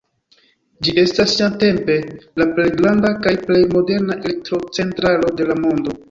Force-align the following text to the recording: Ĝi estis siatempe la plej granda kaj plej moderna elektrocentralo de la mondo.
Ĝi 0.85 0.93
estis 1.01 1.33
siatempe 1.41 1.97
la 2.41 2.47
plej 2.55 2.65
granda 2.79 3.11
kaj 3.27 3.33
plej 3.49 3.59
moderna 3.75 4.17
elektrocentralo 4.23 5.31
de 5.43 5.47
la 5.51 5.59
mondo. 5.67 5.95